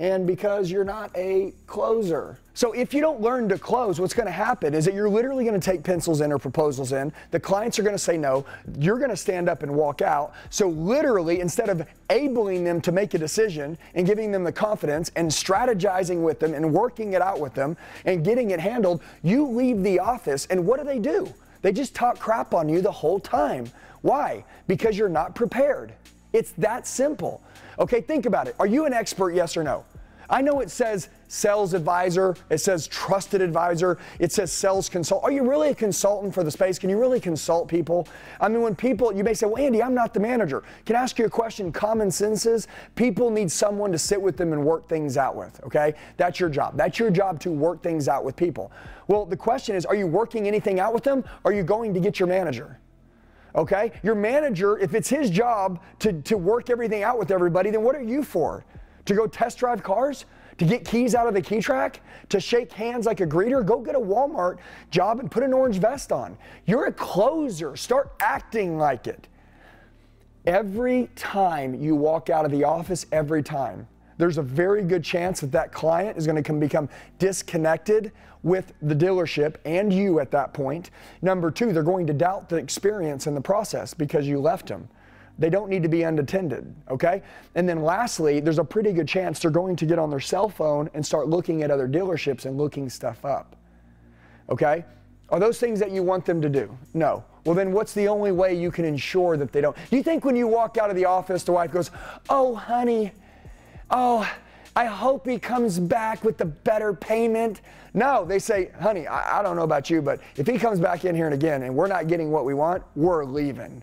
and 0.01 0.27
because 0.27 0.71
you're 0.71 0.83
not 0.83 1.11
a 1.15 1.53
closer. 1.67 2.39
So 2.55 2.73
if 2.73 2.95
you 2.95 3.03
don't 3.03 3.21
learn 3.21 3.51
to 3.51 3.59
close, 3.59 4.01
what's 4.01 4.15
going 4.15 4.27
to 4.27 4.33
happen 4.33 4.73
is 4.73 4.87
that 4.87 4.95
you're 4.95 5.11
literally 5.11 5.45
going 5.45 5.61
to 5.61 5.65
take 5.65 5.85
pencils 5.85 6.23
in 6.23 6.33
or 6.33 6.39
proposals 6.39 6.93
in. 6.93 7.13
The 7.33 7.39
clients 7.39 7.79
are 7.79 7.83
going 7.83 7.95
to 7.95 7.99
say 7.99 8.17
no. 8.17 8.47
You're 8.79 8.99
going 8.99 9.11
to 9.11 9.17
stand 9.17 9.49
up 9.49 9.63
and 9.63 9.73
walk 9.75 10.01
out. 10.01 10.33
So 10.49 10.69
literally, 10.69 11.41
instead 11.41 11.69
of 11.69 11.87
enabling 12.09 12.65
them 12.65 12.81
to 12.81 12.93
make 12.93 13.13
a 13.13 13.19
decision 13.19 13.77
and 13.95 14.07
giving 14.07 14.33
them 14.33 14.43
the 14.43 14.53
confidence 14.53 15.11
and 15.17 15.31
strategizing 15.31 16.23
with 16.23 16.41
them 16.41 16.55
and 16.55 16.73
working 16.73 17.13
it 17.13 17.21
out 17.21 17.39
with 17.39 17.53
them 17.53 17.77
and 18.07 18.25
getting 18.25 18.53
it 18.53 18.61
handled, 18.61 19.03
you 19.23 19.47
leave 19.47 19.83
the 19.83 19.99
office 19.99 20.47
and 20.47 20.67
what 20.67 20.81
do 20.81 20.87
they 20.87 20.99
do? 20.99 21.33
They 21.61 21.73
just 21.73 21.95
talk 21.95 22.19
crap 22.19 22.55
on 22.55 22.71
you 22.71 22.81
the 22.81 22.91
whole 22.91 23.21
time. 23.21 23.71
Why? 24.01 24.45
Because 24.67 24.97
you're 24.97 25.11
not 25.11 25.35
prepared. 25.35 25.93
It's 26.33 26.53
that 26.53 26.87
simple. 26.87 27.43
Okay, 27.79 28.01
think 28.01 28.27
about 28.27 28.49
it. 28.49 28.55
Are 28.59 28.67
you 28.67 28.87
an 28.87 28.93
expert, 28.93 29.33
yes 29.35 29.57
or 29.57 29.63
no? 29.63 29.85
I 30.31 30.43
know 30.43 30.61
it 30.61 30.71
says 30.71 31.09
sales 31.27 31.75
advisor, 31.75 32.37
it 32.51 32.59
says 32.59 32.87
trusted 32.87 33.41
advisor, 33.41 33.99
it 34.21 34.31
says 34.31 34.53
sales 34.53 34.89
consult. 34.89 35.25
Are 35.25 35.33
you 35.33 35.43
really 35.43 35.71
a 35.71 35.75
consultant 35.75 36.33
for 36.33 36.45
the 36.45 36.51
space? 36.51 36.79
Can 36.79 36.89
you 36.89 36.99
really 36.99 37.21
consult 37.21 37.67
people? 37.67 38.07
I 38.41 38.49
mean, 38.49 38.63
when 38.63 38.77
people, 38.77 39.13
you 39.13 39.25
may 39.25 39.35
say, 39.35 39.47
well, 39.47 39.59
Andy, 39.59 39.83
I'm 39.83 39.95
not 39.95 40.15
the 40.15 40.21
manager. 40.21 40.63
Can 40.87 40.95
I 40.95 41.01
ask 41.01 41.19
you 41.19 41.27
a 41.27 41.31
question? 41.31 41.73
Common 41.73 42.13
sense 42.13 42.47
is 42.47 42.69
people 42.95 43.29
need 43.29 43.51
someone 43.51 43.91
to 43.91 43.99
sit 43.99 44.23
with 44.23 44.37
them 44.37 44.53
and 44.53 44.65
work 44.65 44.89
things 44.89 45.17
out 45.17 45.35
with, 45.35 45.61
okay? 45.65 45.95
That's 46.17 46.39
your 46.39 46.49
job. 46.49 46.77
That's 46.77 46.99
your 47.01 47.11
job 47.11 47.41
to 47.41 47.51
work 47.51 47.83
things 47.83 48.07
out 48.07 48.25
with 48.25 48.37
people. 48.37 48.71
Well, 49.09 49.27
the 49.27 49.37
question 49.37 49.75
is, 49.75 49.85
are 49.85 49.97
you 49.97 50.07
working 50.07 50.47
anything 50.47 50.79
out 50.79 50.95
with 50.95 51.03
them? 51.03 51.25
Are 51.45 51.53
you 51.53 51.65
going 51.65 51.93
to 51.95 52.01
get 52.01 52.21
your 52.21 52.29
manager? 52.29 52.79
Okay? 53.57 53.91
Your 54.05 54.15
manager, 54.15 54.79
if 54.79 54.95
it's 54.95 55.09
his 55.09 55.29
job 55.29 55.83
to, 55.99 56.13
to 56.23 56.39
work 56.39 56.71
everything 56.71 57.03
out 57.03 57.19
with 57.19 57.33
everybody, 57.33 57.71
then 57.71 57.83
what 57.83 57.97
are 57.97 58.03
you 58.03 58.23
for? 58.23 58.65
To 59.11 59.17
go 59.17 59.27
test 59.27 59.59
drive 59.59 59.83
cars? 59.83 60.25
To 60.59 60.65
get 60.65 60.85
keys 60.85 61.17
out 61.17 61.27
of 61.27 61.35
the 61.35 61.43
KeyTrak? 61.43 61.97
To 62.29 62.39
shake 62.39 62.71
hands 62.71 63.07
like 63.07 63.21
a 63.21 63.27
greeter? 63.27 63.67
Go 63.67 63.81
get 63.81 63.97
a 63.97 64.01
Walmart 64.01 64.59
job 64.93 65.19
and 65.19 65.29
put 65.29 65.43
an 65.43 65.53
orange 65.53 65.79
vest 65.79 66.13
on. 66.13 66.39
You're 66.65 66.87
a 66.87 66.93
closer. 66.93 67.75
Start 67.75 68.13
acting 68.21 68.79
like 68.79 69.09
it. 69.09 69.27
Every 70.47 71.11
time 71.17 71.75
you 71.75 71.97
walk 71.97 72.31
out 72.31 72.45
of 72.45 72.53
the 72.53 72.63
office, 72.63 73.05
every 73.11 73.43
time, 73.43 73.89
there's 74.17 74.39
a 74.39 74.43
very 74.43 74.85
good 74.85 75.03
chance 75.03 75.41
that 75.41 75.51
that 75.51 75.73
client 75.73 76.17
is 76.17 76.25
going 76.25 76.41
to 76.41 76.53
become 76.53 76.89
disconnected 77.19 78.13
with 78.45 78.73
the 78.81 78.95
dealership 78.95 79.57
and 79.65 79.93
you 79.93 80.21
at 80.21 80.31
that 80.31 80.55
point. 80.55 80.91
Number 81.21 81.51
two, 81.51 81.73
they're 81.73 81.83
going 81.83 82.07
to 82.07 82.13
doubt 82.13 82.49
the 82.49 82.59
experience 82.59 83.27
and 83.27 83.37
the 83.37 83.41
process 83.41 83.93
because 83.93 84.29
you 84.29 84.39
left 84.39 84.69
them. 84.69 84.89
They 85.41 85.49
don't 85.49 85.71
need 85.71 85.83
to 85.83 85.89
be 85.89 86.03
unattended, 86.03 86.73
okay? 86.91 87.23
And 87.55 87.67
then 87.67 87.83
lastly, 87.83 88.41
there's 88.41 88.59
a 88.59 88.65
pretty 88.65 88.93
good 88.93 89.09
chance 89.09 89.41
they're 89.41 89.51
going 89.51 89.75
to 89.77 89.87
get 89.87 89.99
on 89.99 90.11
their 90.11 90.21
cell 90.21 90.51
phone 90.51 90.91
and 90.93 91.05
start 91.05 91.29
looking 91.29 91.63
at 91.63 91.71
other 91.71 91.89
dealerships 91.89 92.45
and 92.45 92.59
looking 92.59 92.91
stuff 92.91 93.25
up, 93.25 93.57
okay? 94.51 94.85
Are 95.31 95.41
those 95.41 95.59
things 95.59 95.81
that 95.81 95.93
you 95.93 96.03
want 96.03 96.27
them 96.27 96.43
to 96.43 96.51
do? 96.51 96.77
No. 96.93 97.25
Well, 97.47 97.55
then 97.55 97.73
what's 97.73 97.95
the 97.95 98.07
only 98.07 98.33
way 98.33 98.53
you 98.53 98.71
can 98.71 98.85
ensure 98.85 99.39
that 99.39 99.51
they 99.51 99.63
don't? 99.63 99.75
Do 99.89 99.97
you 99.97 100.03
think 100.03 100.27
when 100.27 100.37
you 100.37 100.47
walk 100.47 100.77
out 100.77 100.91
of 100.91 100.97
the 100.97 101.07
office, 101.07 101.43
the 101.43 101.53
wife 101.53 101.73
goes, 101.73 101.91
Oh, 102.29 102.55
honey, 102.55 103.13
oh, 103.91 104.31
I 104.77 104.85
hope 104.85 105.27
he 105.27 105.39
comes 105.39 105.79
back 105.79 106.23
with 106.23 106.37
the 106.37 106.45
better 106.45 106.93
payment? 106.93 107.63
No, 107.95 108.27
they 108.27 108.41
say, 108.41 108.73
Honey, 108.79 109.07
I, 109.07 109.39
I 109.39 109.43
don't 109.43 109.57
know 109.57 109.63
about 109.63 109.89
you, 109.89 110.03
but 110.03 110.21
if 110.37 110.47
he 110.47 110.59
comes 110.59 110.79
back 110.79 111.07
in 111.07 111.15
here 111.15 111.25
and 111.25 111.35
again 111.35 111.63
and 111.63 111.75
we're 111.75 111.87
not 111.87 112.09
getting 112.09 112.31
what 112.31 112.45
we 112.45 112.53
want, 112.53 112.83
we're 112.95 113.25
leaving. 113.25 113.83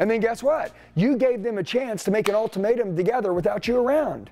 And 0.00 0.10
then 0.10 0.18
guess 0.18 0.42
what? 0.42 0.72
You 0.94 1.16
gave 1.16 1.42
them 1.42 1.58
a 1.58 1.62
chance 1.62 2.02
to 2.04 2.10
make 2.10 2.28
an 2.28 2.34
ultimatum 2.34 2.96
together 2.96 3.34
without 3.34 3.68
you 3.68 3.76
around. 3.76 4.30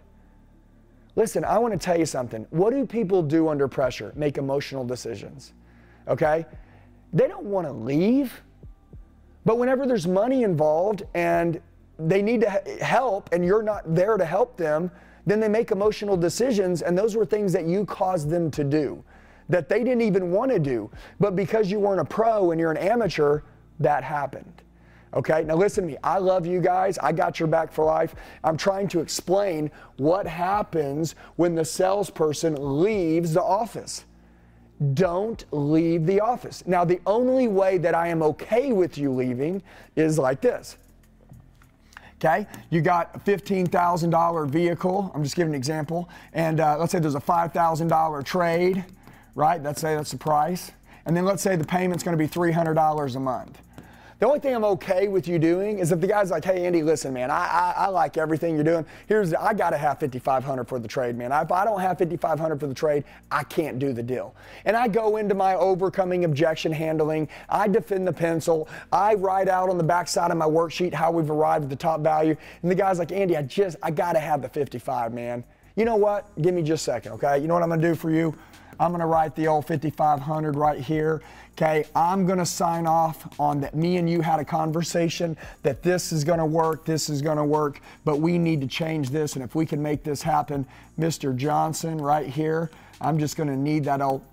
Listen, 1.14 1.44
I 1.44 1.58
want 1.58 1.74
to 1.74 1.78
tell 1.78 1.98
you 1.98 2.06
something. 2.06 2.46
What 2.50 2.70
do 2.70 2.86
people 2.86 3.22
do 3.22 3.48
under 3.48 3.68
pressure? 3.68 4.12
Make 4.16 4.38
emotional 4.38 4.84
decisions. 4.84 5.52
Okay? 6.08 6.46
They 7.12 7.28
don't 7.28 7.44
want 7.44 7.66
to 7.66 7.72
leave. 7.72 8.40
But 9.44 9.58
whenever 9.58 9.86
there's 9.86 10.06
money 10.06 10.42
involved 10.42 11.02
and 11.14 11.60
they 11.98 12.22
need 12.22 12.40
to 12.40 12.50
help 12.80 13.28
and 13.32 13.44
you're 13.44 13.62
not 13.62 13.94
there 13.94 14.16
to 14.16 14.24
help 14.24 14.56
them, 14.56 14.90
then 15.26 15.38
they 15.38 15.48
make 15.48 15.70
emotional 15.70 16.16
decisions 16.16 16.80
and 16.80 16.96
those 16.96 17.14
were 17.14 17.26
things 17.26 17.52
that 17.52 17.66
you 17.66 17.84
caused 17.84 18.30
them 18.30 18.50
to 18.52 18.64
do 18.64 19.04
that 19.50 19.68
they 19.68 19.80
didn't 19.80 20.02
even 20.02 20.30
want 20.30 20.50
to 20.50 20.58
do. 20.58 20.90
But 21.20 21.36
because 21.36 21.70
you 21.70 21.78
weren't 21.78 22.00
a 22.00 22.04
pro 22.04 22.52
and 22.52 22.60
you're 22.60 22.70
an 22.70 22.78
amateur, 22.78 23.42
that 23.80 24.02
happened. 24.02 24.62
Okay, 25.14 25.44
now 25.44 25.56
listen 25.56 25.84
to 25.84 25.90
me. 25.92 25.96
I 26.04 26.18
love 26.18 26.46
you 26.46 26.60
guys. 26.60 26.98
I 26.98 27.12
got 27.12 27.40
your 27.40 27.48
back 27.48 27.72
for 27.72 27.84
life. 27.84 28.14
I'm 28.44 28.56
trying 28.56 28.88
to 28.88 29.00
explain 29.00 29.70
what 29.96 30.26
happens 30.26 31.14
when 31.36 31.54
the 31.54 31.64
salesperson 31.64 32.80
leaves 32.82 33.32
the 33.32 33.42
office. 33.42 34.04
don't 34.94 35.44
leave 35.50 36.06
the 36.06 36.20
office. 36.20 36.64
Now, 36.66 36.84
the 36.84 37.00
only 37.06 37.48
way 37.48 37.78
that 37.78 37.94
I 37.94 38.08
am 38.08 38.22
okay 38.22 38.72
with 38.72 38.96
you 38.96 39.12
leaving 39.12 39.62
is 39.96 40.18
like 40.18 40.40
this. 40.40 40.76
Okay, 42.16 42.46
you 42.70 42.80
got 42.80 43.14
a 43.14 43.18
$15,000 43.20 44.50
vehicle. 44.50 45.12
I'm 45.14 45.22
just 45.22 45.36
giving 45.36 45.52
an 45.54 45.56
example. 45.56 46.08
And 46.32 46.58
uh, 46.60 46.76
let's 46.78 46.90
say 46.92 46.98
there's 46.98 47.14
a 47.14 47.20
$5,000 47.20 48.24
trade, 48.24 48.84
right? 49.36 49.62
Let's 49.62 49.80
say 49.80 49.94
that's 49.94 50.10
the 50.10 50.18
price. 50.18 50.72
And 51.06 51.16
then 51.16 51.24
let's 51.24 51.42
say 51.42 51.54
the 51.54 51.64
payment's 51.64 52.02
going 52.02 52.18
to 52.18 52.22
be 52.22 52.28
$300 52.28 53.16
a 53.16 53.20
month. 53.20 53.62
The 54.18 54.26
only 54.26 54.40
thing 54.40 54.52
I'm 54.52 54.64
okay 54.64 55.06
with 55.06 55.28
you 55.28 55.38
doing 55.38 55.78
is 55.78 55.92
if 55.92 56.00
the 56.00 56.08
guy's 56.08 56.32
like, 56.32 56.44
hey, 56.44 56.66
Andy, 56.66 56.82
listen, 56.82 57.14
man, 57.14 57.30
I, 57.30 57.46
I, 57.46 57.74
I 57.84 57.86
like 57.86 58.16
everything 58.16 58.56
you're 58.56 58.64
doing. 58.64 58.84
Here's, 59.06 59.32
I 59.32 59.54
got 59.54 59.70
to 59.70 59.78
have 59.78 60.00
5,500 60.00 60.64
for 60.64 60.80
the 60.80 60.88
trade, 60.88 61.16
man. 61.16 61.30
If 61.30 61.52
I 61.52 61.64
don't 61.64 61.80
have 61.80 61.98
5,500 61.98 62.58
for 62.58 62.66
the 62.66 62.74
trade, 62.74 63.04
I 63.30 63.44
can't 63.44 63.78
do 63.78 63.92
the 63.92 64.02
deal. 64.02 64.34
And 64.64 64.76
I 64.76 64.88
go 64.88 65.18
into 65.18 65.36
my 65.36 65.54
overcoming 65.54 66.24
objection 66.24 66.72
handling. 66.72 67.28
I 67.48 67.68
defend 67.68 68.08
the 68.08 68.12
pencil. 68.12 68.68
I 68.92 69.14
write 69.14 69.48
out 69.48 69.70
on 69.70 69.78
the 69.78 69.84
back 69.84 70.08
side 70.08 70.32
of 70.32 70.36
my 70.36 70.46
worksheet 70.46 70.92
how 70.92 71.12
we've 71.12 71.30
arrived 71.30 71.64
at 71.64 71.70
the 71.70 71.76
top 71.76 72.00
value. 72.00 72.36
And 72.62 72.70
the 72.70 72.74
guy's 72.74 72.98
like, 72.98 73.12
Andy, 73.12 73.36
I 73.36 73.42
just, 73.42 73.76
I 73.84 73.92
got 73.92 74.14
to 74.14 74.20
have 74.20 74.42
the 74.42 74.48
55, 74.48 75.12
man. 75.12 75.44
You 75.76 75.84
know 75.84 75.96
what? 75.96 76.26
Give 76.42 76.54
me 76.54 76.62
just 76.62 76.82
a 76.88 76.90
second, 76.90 77.12
okay? 77.12 77.38
You 77.38 77.46
know 77.46 77.54
what 77.54 77.62
I'm 77.62 77.68
going 77.68 77.80
to 77.80 77.88
do 77.88 77.94
for 77.94 78.10
you? 78.10 78.34
I'm 78.80 78.90
going 78.90 79.00
to 79.00 79.06
write 79.06 79.34
the 79.34 79.48
old 79.48 79.66
5500 79.66 80.56
right 80.56 80.80
here. 80.80 81.20
Okay, 81.52 81.84
I'm 81.96 82.24
going 82.24 82.38
to 82.38 82.46
sign 82.46 82.86
off 82.86 83.40
on 83.40 83.60
that. 83.62 83.74
Me 83.74 83.96
and 83.96 84.08
you 84.08 84.20
had 84.20 84.38
a 84.38 84.44
conversation 84.44 85.36
that 85.64 85.82
this 85.82 86.12
is 86.12 86.22
going 86.22 86.38
to 86.38 86.46
work, 86.46 86.84
this 86.84 87.08
is 87.08 87.20
going 87.20 87.36
to 87.36 87.44
work, 87.44 87.80
but 88.04 88.20
we 88.20 88.38
need 88.38 88.60
to 88.60 88.68
change 88.68 89.10
this. 89.10 89.34
And 89.34 89.44
if 89.44 89.56
we 89.56 89.66
can 89.66 89.82
make 89.82 90.04
this 90.04 90.22
happen, 90.22 90.64
Mr. 90.98 91.34
Johnson, 91.36 91.98
right 91.98 92.26
here, 92.26 92.70
I'm 93.00 93.18
just 93.18 93.36
going 93.36 93.48
to 93.48 93.56
need 93.56 93.84
that 93.84 94.00
old. 94.00 94.22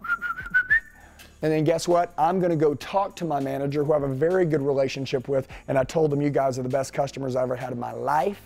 And 1.41 1.51
then 1.53 1.63
guess 1.63 1.87
what? 1.87 2.11
I'm 2.17 2.39
going 2.39 2.49
to 2.49 2.55
go 2.55 2.73
talk 2.73 3.15
to 3.17 3.25
my 3.25 3.39
manager, 3.39 3.83
who 3.83 3.93
I 3.93 3.99
have 3.99 4.09
a 4.09 4.11
very 4.11 4.45
good 4.45 4.61
relationship 4.61 5.27
with, 5.27 5.47
and 5.67 5.77
I 5.77 5.83
told 5.83 6.11
him 6.11 6.19
you 6.19 6.31
guys 6.31 6.57
are 6.57 6.63
the 6.63 6.69
best 6.69 6.91
customers 6.91 7.35
I 7.35 7.43
ever 7.43 7.55
had 7.55 7.71
in 7.71 7.79
my 7.79 7.91
life. 7.91 8.41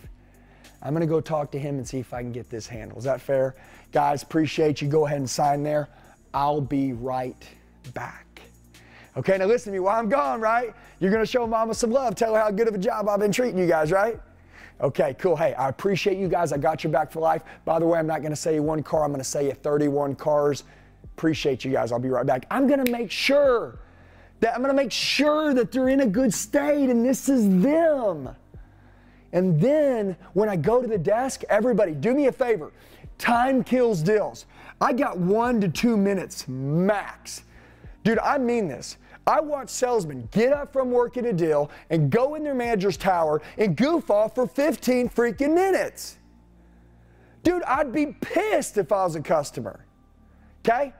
I'm 0.81 0.93
going 0.93 1.01
to 1.01 1.07
go 1.07 1.19
talk 1.19 1.51
to 1.51 1.59
him 1.59 1.77
and 1.77 1.87
see 1.87 1.99
if 1.99 2.13
I 2.13 2.21
can 2.21 2.31
get 2.31 2.49
this 2.49 2.67
handled. 2.67 2.99
Is 2.99 3.03
that 3.05 3.21
fair? 3.21 3.55
Guys, 3.91 4.23
appreciate 4.23 4.81
you. 4.81 4.87
Go 4.87 5.05
ahead 5.05 5.17
and 5.17 5.29
sign 5.29 5.63
there. 5.63 5.89
I'll 6.33 6.61
be 6.61 6.93
right 6.93 7.47
back. 7.93 8.41
Okay, 9.17 9.37
now 9.37 9.45
listen 9.45 9.71
to 9.71 9.75
me 9.75 9.79
while 9.79 9.99
I'm 9.99 10.07
gone, 10.07 10.39
right? 10.39 10.73
You're 10.99 11.11
going 11.11 11.23
to 11.23 11.29
show 11.29 11.45
mama 11.45 11.73
some 11.73 11.91
love. 11.91 12.15
Tell 12.15 12.33
her 12.35 12.39
how 12.39 12.51
good 12.51 12.67
of 12.67 12.75
a 12.75 12.77
job 12.77 13.09
I've 13.09 13.19
been 13.19 13.31
treating 13.31 13.57
you 13.57 13.67
guys, 13.67 13.91
right? 13.91 14.19
Okay, 14.81 15.15
cool. 15.19 15.35
Hey, 15.35 15.53
I 15.55 15.67
appreciate 15.67 16.17
you 16.17 16.29
guys. 16.29 16.53
I 16.53 16.57
got 16.57 16.83
your 16.83 16.93
back 16.93 17.11
for 17.11 17.19
life. 17.19 17.43
By 17.65 17.79
the 17.79 17.85
way, 17.85 17.99
I'm 17.99 18.07
not 18.07 18.21
going 18.21 18.31
to 18.31 18.37
say 18.37 18.55
you 18.55 18.63
one 18.63 18.81
car. 18.81 19.03
I'm 19.03 19.11
going 19.11 19.19
to 19.19 19.25
say 19.25 19.47
you 19.47 19.53
31 19.53 20.15
cars. 20.15 20.63
Appreciate 21.03 21.65
you 21.65 21.71
guys. 21.71 21.91
I'll 21.91 21.99
be 21.99 22.09
right 22.09 22.25
back. 22.25 22.45
I'm 22.49 22.67
going 22.67 22.83
to 22.85 22.89
make 22.89 23.11
sure 23.11 23.79
that 24.39 24.55
I'm 24.55 24.61
going 24.61 24.73
to 24.73 24.81
make 24.81 24.91
sure 24.91 25.53
that 25.53 25.71
they're 25.73 25.89
in 25.89 25.99
a 25.99 26.07
good 26.07 26.33
state 26.33 26.89
and 26.89 27.05
this 27.05 27.27
is 27.27 27.61
them. 27.61 28.29
And 29.33 29.59
then 29.59 30.15
when 30.33 30.49
I 30.49 30.55
go 30.55 30.81
to 30.81 30.87
the 30.87 30.97
desk, 30.97 31.43
everybody, 31.49 31.93
do 31.93 32.13
me 32.13 32.27
a 32.27 32.31
favor. 32.31 32.71
Time 33.17 33.63
kills 33.63 34.01
deals. 34.01 34.45
I 34.81 34.93
got 34.93 35.17
one 35.17 35.61
to 35.61 35.67
two 35.67 35.97
minutes 35.97 36.47
max. 36.47 37.43
Dude, 38.03 38.19
I 38.19 38.37
mean 38.37 38.67
this. 38.67 38.97
I 39.27 39.41
watch 39.41 39.69
salesmen 39.69 40.27
get 40.31 40.53
up 40.53 40.73
from 40.73 40.89
work 40.89 41.17
at 41.17 41.25
a 41.25 41.33
deal 41.33 41.69
and 41.89 42.09
go 42.09 42.35
in 42.35 42.43
their 42.43 42.55
manager's 42.55 42.97
tower 42.97 43.41
and 43.57 43.75
goof 43.75 44.09
off 44.09 44.35
for 44.35 44.47
15 44.47 45.09
freaking 45.09 45.53
minutes. 45.53 46.17
Dude, 47.43 47.61
I'd 47.63 47.91
be 47.91 48.07
pissed 48.07 48.77
if 48.77 48.91
I 48.91 49.03
was 49.03 49.15
a 49.15 49.21
customer. 49.21 49.85
Okay? 50.65 50.93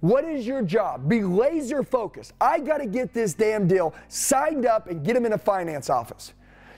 What 0.00 0.24
is 0.24 0.46
your 0.46 0.62
job? 0.62 1.08
Be 1.08 1.22
laser 1.22 1.82
focused. 1.82 2.32
I 2.40 2.58
got 2.58 2.78
to 2.78 2.86
get 2.86 3.14
this 3.14 3.34
damn 3.34 3.68
deal 3.68 3.94
signed 4.08 4.66
up 4.66 4.88
and 4.88 5.04
get 5.04 5.14
them 5.14 5.24
in 5.24 5.32
a 5.32 5.38
finance 5.38 5.88
office. 5.88 6.32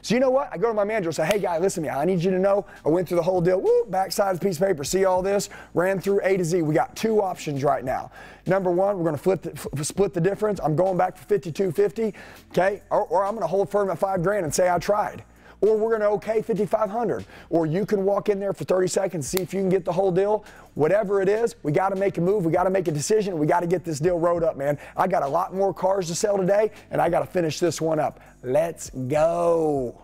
So 0.04 0.14
you 0.14 0.20
know 0.20 0.28
what? 0.28 0.50
I 0.52 0.58
go 0.58 0.68
to 0.68 0.74
my 0.74 0.84
manager 0.84 1.08
and 1.08 1.16
say, 1.16 1.24
hey 1.24 1.38
guy, 1.38 1.58
listen 1.58 1.82
to 1.82 1.88
me. 1.88 1.94
I 1.94 2.04
need 2.04 2.22
you 2.22 2.30
to 2.30 2.38
know 2.38 2.66
I 2.84 2.90
went 2.90 3.08
through 3.08 3.16
the 3.16 3.22
whole 3.22 3.40
deal. 3.40 3.58
Woo, 3.58 3.86
backside 3.88 4.34
of 4.34 4.38
the 4.38 4.46
piece 4.46 4.60
of 4.60 4.66
paper. 4.68 4.84
See 4.84 5.06
all 5.06 5.22
this? 5.22 5.48
Ran 5.72 5.98
through 5.98 6.20
A 6.24 6.36
to 6.36 6.44
Z. 6.44 6.60
We 6.60 6.74
got 6.74 6.94
two 6.94 7.22
options 7.22 7.64
right 7.64 7.82
now. 7.82 8.10
Number 8.46 8.70
one, 8.70 8.98
we're 8.98 9.04
going 9.04 9.16
to 9.16 9.22
flip 9.22 9.40
the, 9.72 9.82
split 9.82 10.12
the 10.12 10.20
difference. 10.20 10.60
I'm 10.62 10.76
going 10.76 10.98
back 10.98 11.16
for 11.16 11.38
52.50, 11.38 12.12
okay? 12.50 12.82
Or, 12.90 13.06
or 13.06 13.24
I'm 13.24 13.30
going 13.30 13.44
to 13.44 13.46
hold 13.46 13.70
firm 13.70 13.88
at 13.88 13.98
five 13.98 14.22
grand 14.22 14.44
and 14.44 14.54
say 14.54 14.68
I 14.68 14.78
tried 14.78 15.24
or 15.64 15.78
we're 15.78 15.88
going 15.88 16.00
to 16.00 16.08
okay 16.08 16.42
5500 16.42 17.24
or 17.48 17.64
you 17.64 17.86
can 17.86 18.04
walk 18.04 18.28
in 18.28 18.38
there 18.38 18.52
for 18.52 18.64
30 18.64 18.86
seconds 18.86 19.26
see 19.26 19.40
if 19.40 19.54
you 19.54 19.60
can 19.60 19.70
get 19.70 19.84
the 19.84 19.92
whole 19.92 20.12
deal. 20.12 20.44
Whatever 20.74 21.22
it 21.22 21.28
is 21.28 21.56
we 21.62 21.72
got 21.72 21.88
to 21.88 21.96
make 21.96 22.18
a 22.18 22.20
move 22.20 22.44
we 22.44 22.52
got 22.52 22.64
to 22.64 22.70
make 22.70 22.86
a 22.88 22.92
decision 22.92 23.38
we 23.38 23.46
got 23.46 23.60
to 23.60 23.66
get 23.66 23.84
this 23.84 23.98
deal 23.98 24.18
rode 24.18 24.42
up 24.42 24.56
man. 24.56 24.78
I 24.96 25.06
got 25.06 25.22
a 25.22 25.28
lot 25.28 25.54
more 25.54 25.72
cars 25.72 26.08
to 26.08 26.14
sell 26.14 26.36
today 26.36 26.70
and 26.90 27.00
i 27.00 27.08
got 27.08 27.20
to 27.20 27.26
finish 27.26 27.58
this 27.58 27.80
one 27.80 27.98
up. 27.98 28.20
Let's 28.42 28.90
go. 28.90 30.02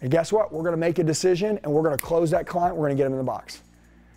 And 0.00 0.10
guess 0.10 0.32
what? 0.32 0.52
We're 0.52 0.62
going 0.62 0.72
to 0.72 0.78
make 0.78 0.98
a 0.98 1.04
decision 1.04 1.58
and 1.62 1.72
we're 1.72 1.82
going 1.82 1.96
to 1.96 2.04
close 2.04 2.30
that 2.30 2.46
client 2.46 2.76
we're 2.76 2.86
going 2.86 2.96
to 2.96 3.00
get 3.00 3.04
them 3.04 3.12
in 3.12 3.18
the 3.18 3.24
box. 3.24 3.62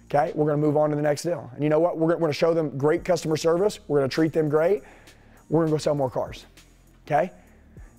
Okay? 0.06 0.32
We're 0.36 0.46
going 0.46 0.62
to 0.62 0.66
move 0.66 0.78
on 0.78 0.92
to 0.92 0.96
the 0.96 1.02
next 1.02 1.24
deal. 1.24 1.50
And 1.54 1.64
you 1.64 1.70
know 1.70 1.80
what? 1.80 1.98
We're 1.98 2.16
going 2.16 2.28
to 2.28 2.34
show 2.34 2.54
them 2.54 2.78
great 2.78 3.04
customer 3.04 3.36
service 3.36 3.80
we're 3.88 4.00
going 4.00 4.10
to 4.10 4.14
treat 4.14 4.32
them 4.32 4.48
great 4.48 4.84
we're 5.50 5.62
going 5.62 5.68
to 5.68 5.74
go 5.74 5.78
sell 5.78 5.96
more 5.96 6.10
cars. 6.10 6.46
Okay 7.06 7.32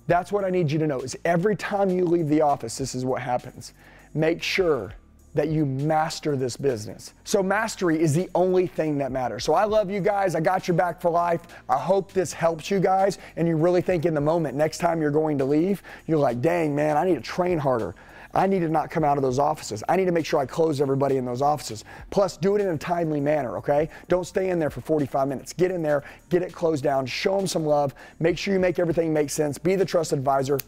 that's 0.07 0.31
what 0.31 0.43
I 0.43 0.49
need 0.49 0.71
you 0.71 0.79
to 0.79 0.87
know 0.87 1.01
is 1.01 1.17
every 1.25 1.55
time 1.55 1.89
you 1.89 2.05
leave 2.05 2.29
the 2.29 2.41
office, 2.41 2.77
this 2.77 2.95
is 2.95 3.05
what 3.05 3.21
happens. 3.21 3.73
Make 4.13 4.41
sure 4.41 4.93
that 5.33 5.49
you 5.49 5.65
master 5.65 6.35
this 6.35 6.57
business. 6.57 7.13
So 7.23 7.43
mastery 7.43 8.01
is 8.01 8.13
the 8.13 8.29
only 8.33 8.65
thing 8.65 8.97
that 8.97 9.11
matters. 9.11 9.43
So 9.43 9.53
I 9.53 9.65
love 9.65 9.91
you 9.91 9.99
guys. 9.99 10.33
I 10.33 10.39
got 10.39 10.67
your 10.67 10.75
back 10.75 10.99
for 10.99 11.11
life. 11.11 11.41
I 11.69 11.77
hope 11.77 12.11
this 12.11 12.33
helps 12.33 12.71
you 12.71 12.79
guys 12.79 13.19
and 13.35 13.47
you 13.47 13.55
really 13.55 13.81
think 13.81 14.05
in 14.05 14.15
the 14.15 14.21
moment 14.21 14.57
next 14.57 14.79
time 14.79 14.99
you're 14.99 15.11
going 15.11 15.37
to 15.37 15.45
leave, 15.45 15.83
you're 16.07 16.17
like, 16.17 16.41
"Dang, 16.41 16.75
man, 16.75 16.97
I 16.97 17.05
need 17.05 17.15
to 17.15 17.21
train 17.21 17.59
harder." 17.59 17.93
I 18.37 18.45
need 18.45 18.59
to 18.59 18.69
not 18.69 18.91
come 18.91 19.03
out 19.03 19.17
of 19.17 19.23
those 19.23 19.39
offices. 19.39 19.83
I 19.89 19.95
need 19.95 20.05
to 20.05 20.11
make 20.11 20.25
sure 20.25 20.39
I 20.39 20.45
close 20.45 20.79
everybody 20.79 21.17
in 21.17 21.25
those 21.25 21.41
offices. 21.41 21.83
Plus, 22.11 22.37
do 22.37 22.55
it 22.55 22.61
in 22.61 22.67
a 22.67 22.77
timely 22.77 23.19
manner, 23.19 23.57
okay? 23.57 23.89
Don't 24.09 24.27
stay 24.27 24.51
in 24.51 24.59
there 24.59 24.69
for 24.69 24.79
45 24.81 25.27
minutes. 25.27 25.53
Get 25.53 25.71
in 25.71 25.81
there, 25.81 26.03
get 26.29 26.43
it 26.43 26.53
closed 26.53 26.83
down, 26.83 27.07
show 27.07 27.35
them 27.35 27.47
some 27.47 27.65
love, 27.65 27.95
make 28.19 28.37
sure 28.37 28.53
you 28.53 28.59
make 28.59 28.77
everything 28.77 29.11
make 29.11 29.31
sense, 29.31 29.57
be 29.57 29.75
the 29.75 29.83
trust 29.83 30.13
advisor, 30.13 30.59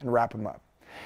and 0.00 0.10
wrap 0.10 0.32
them 0.32 0.46
up. 0.46 0.62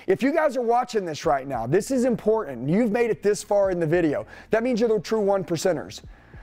If 0.06 0.22
you 0.22 0.32
guys 0.32 0.56
are 0.56 0.62
watching 0.62 1.04
this 1.04 1.26
right 1.26 1.46
now, 1.46 1.66
this 1.66 1.90
is 1.90 2.04
important. 2.04 2.68
You've 2.68 2.92
made 2.92 3.10
it 3.10 3.22
this 3.22 3.42
far 3.42 3.72
in 3.72 3.80
the 3.80 3.86
video. 3.86 4.24
That 4.50 4.62
means 4.62 4.78
you're 4.78 4.88
the 4.88 5.00
true 5.00 5.20
one 5.20 5.42
percenters. 5.42 6.02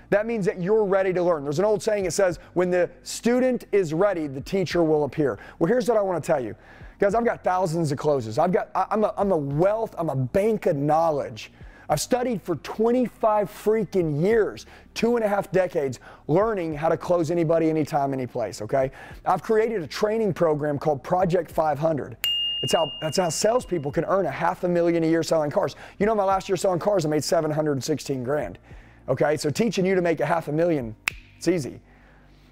That 0.10 0.26
means 0.26 0.46
that 0.46 0.62
you're 0.62 0.84
ready 0.86 1.14
to 1.14 1.24
learn. 1.24 1.44
There's 1.44 1.60
an 1.60 1.66
old 1.66 1.82
saying, 1.82 2.06
it 2.06 2.12
says, 2.12 2.40
when 2.54 2.70
the 2.70 2.90
student 3.04 3.66
is 3.72 3.94
ready, 3.94 4.28
the 4.28 4.42
teacher 4.42 4.84
will 4.84 5.06
appear. 5.06 5.40
Well, 5.58 5.68
here's 5.68 5.88
what 5.88 5.98
I 5.98 6.02
want 6.02 6.22
to 6.22 6.28
tell 6.28 6.44
you. 6.44 6.56
Guys, 7.00 7.16
I've 7.16 7.24
got 7.24 7.46
thousands 7.46 7.94
of 7.94 7.98
closes. 7.98 8.38
I've 8.38 8.52
got, 8.52 8.70
I'm 8.76 9.06
a, 9.06 9.14
I'm 9.18 9.32
a 9.32 9.38
wealth, 9.38 9.96
I'm 9.98 10.10
a 10.10 10.16
bank 10.16 10.66
of 10.66 10.76
knowledge. 10.76 11.52
I've 11.88 12.02
studied 12.02 12.42
for 12.42 12.58
25 12.58 13.50
freaking 13.50 14.22
years, 14.22 14.66
two 14.94 15.16
and 15.16 15.24
a 15.24 15.28
half 15.28 15.50
decades, 15.52 16.02
learning 16.28 16.76
how 16.76 16.90
to 16.90 16.98
close 16.98 17.32
anybody, 17.32 17.70
anytime, 17.70 18.14
anyplace, 18.14 18.62
okay? 18.62 18.92
I've 19.26 19.42
created 19.42 19.82
a 19.82 19.88
training 19.88 20.34
program 20.34 20.78
called 20.78 21.02
Project 21.02 21.50
500. 21.50 22.18
It's 22.62 22.74
how, 22.74 22.92
that's 23.00 23.18
how 23.18 23.30
salespeople 23.30 23.94
can 23.94 24.04
earn 24.04 24.26
a 24.26 24.32
half 24.32 24.66
a 24.66 24.68
million 24.68 25.04
a 25.04 25.08
year 25.08 25.24
selling 25.24 25.50
cars. 25.50 25.78
You 26.00 26.06
know, 26.06 26.14
my 26.14 26.26
last 26.26 26.50
year 26.50 26.58
selling 26.58 26.80
cars, 26.80 27.06
I 27.06 27.10
made 27.10 27.24
716 27.24 28.24
grand. 28.26 28.60
Okay, 29.08 29.38
so 29.38 29.50
teaching 29.50 29.86
you 29.86 29.96
to 29.96 30.02
make 30.02 30.20
a 30.20 30.26
half 30.26 30.50
a 30.50 30.52
million, 30.52 30.96
it's 31.38 31.48
easy. 31.48 31.80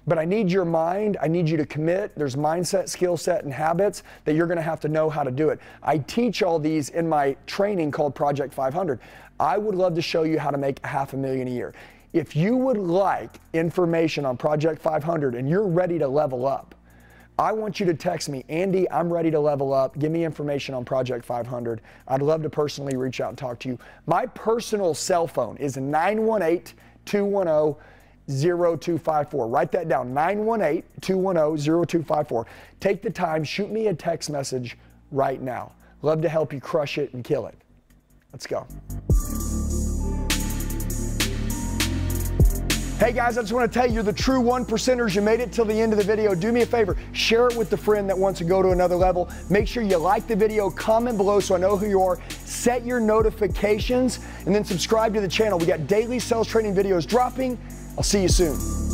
But 0.08 0.18
I 0.18 0.24
need 0.24 0.50
your 0.50 0.64
mind. 0.64 1.18
I 1.20 1.28
need 1.28 1.50
you 1.50 1.58
to 1.58 1.66
commit. 1.66 2.16
There's 2.16 2.34
mindset, 2.34 2.88
skill 2.88 3.18
set, 3.18 3.44
and 3.44 3.52
habits 3.52 4.04
that 4.24 4.34
you're 4.34 4.46
going 4.46 4.56
to 4.56 4.62
have 4.62 4.80
to 4.80 4.88
know 4.88 5.10
how 5.10 5.22
to 5.22 5.30
do 5.30 5.50
it. 5.50 5.60
I 5.82 5.98
teach 5.98 6.42
all 6.42 6.58
these 6.58 6.88
in 6.88 7.06
my 7.06 7.36
training 7.46 7.90
called 7.90 8.14
Project 8.14 8.54
500. 8.54 9.00
I 9.38 9.58
would 9.58 9.74
love 9.74 9.94
to 9.96 10.02
show 10.02 10.22
you 10.22 10.38
how 10.38 10.50
to 10.50 10.56
make 10.56 10.84
half 10.84 11.12
a 11.12 11.16
million 11.16 11.46
a 11.46 11.50
year. 11.50 11.74
If 12.14 12.34
you 12.34 12.56
would 12.56 12.78
like 12.78 13.38
information 13.52 14.24
on 14.24 14.38
Project 14.38 14.80
500 14.80 15.34
and 15.34 15.46
you're 15.46 15.66
ready 15.66 15.98
to 15.98 16.08
level 16.08 16.46
up, 16.46 16.74
I 17.38 17.52
want 17.52 17.78
you 17.78 17.84
to 17.86 17.94
text 17.94 18.30
me, 18.30 18.44
Andy, 18.48 18.90
I'm 18.90 19.12
ready 19.12 19.30
to 19.30 19.38
level 19.38 19.74
up. 19.74 19.96
Give 19.98 20.10
me 20.10 20.24
information 20.24 20.74
on 20.74 20.86
Project 20.86 21.22
500. 21.24 21.82
I'd 22.08 22.22
love 22.22 22.42
to 22.42 22.50
personally 22.50 22.96
reach 22.96 23.20
out 23.20 23.28
and 23.28 23.38
talk 23.38 23.58
to 23.60 23.68
you. 23.68 23.78
My 24.06 24.24
personal 24.26 24.94
cell 24.94 25.26
phone 25.26 25.58
is 25.58 25.76
918 25.76 26.74
210 27.04 27.76
0254. 28.28 29.46
Write 29.48 29.72
that 29.72 29.88
down 29.88 30.14
918 30.14 30.82
210 31.00 31.86
0254. 31.86 32.46
Take 32.80 33.02
the 33.02 33.10
time, 33.10 33.42
shoot 33.42 33.70
me 33.70 33.88
a 33.88 33.94
text 33.94 34.30
message 34.30 34.76
right 35.10 35.40
now. 35.40 35.72
Love 36.02 36.22
to 36.22 36.28
help 36.28 36.52
you 36.52 36.60
crush 36.60 36.98
it 36.98 37.12
and 37.14 37.24
kill 37.24 37.46
it. 37.46 37.56
Let's 38.32 38.46
go. 38.46 38.66
Hey 42.98 43.12
guys, 43.12 43.38
I 43.38 43.42
just 43.42 43.52
want 43.52 43.72
to 43.72 43.78
tell 43.78 43.88
you, 43.88 44.02
the 44.02 44.12
true 44.12 44.40
one 44.40 44.64
percenters. 44.64 45.14
You 45.14 45.22
made 45.22 45.38
it 45.38 45.52
till 45.52 45.64
the 45.64 45.80
end 45.80 45.92
of 45.92 45.98
the 45.98 46.04
video. 46.04 46.34
Do 46.34 46.50
me 46.50 46.62
a 46.62 46.66
favor, 46.66 46.96
share 47.12 47.46
it 47.46 47.56
with 47.56 47.70
the 47.70 47.76
friend 47.76 48.10
that 48.10 48.18
wants 48.18 48.38
to 48.40 48.44
go 48.44 48.60
to 48.60 48.70
another 48.70 48.96
level. 48.96 49.30
Make 49.48 49.68
sure 49.68 49.84
you 49.84 49.98
like 49.98 50.26
the 50.26 50.34
video, 50.34 50.68
comment 50.68 51.16
below 51.16 51.38
so 51.38 51.54
I 51.54 51.58
know 51.58 51.76
who 51.76 51.86
you 51.86 52.02
are, 52.02 52.18
set 52.44 52.84
your 52.84 52.98
notifications, 52.98 54.18
and 54.46 54.54
then 54.54 54.64
subscribe 54.64 55.14
to 55.14 55.20
the 55.20 55.28
channel. 55.28 55.60
We 55.60 55.66
got 55.66 55.86
daily 55.86 56.18
sales 56.18 56.48
training 56.48 56.74
videos 56.74 57.06
dropping. 57.06 57.56
I'll 57.98 58.04
see 58.04 58.22
you 58.22 58.28
soon. 58.28 58.87